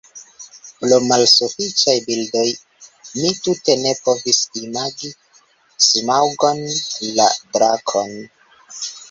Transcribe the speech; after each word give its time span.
Pro 0.77 0.95
malsufiĉaj 1.09 1.93
bildoj 2.07 2.45
mi 3.19 3.29
tute 3.49 3.75
ne 3.83 3.93
povis 4.09 4.41
imagi 4.63 5.13
Smaŭgon, 5.91 6.67
la 7.21 7.31
drakon. 7.55 8.19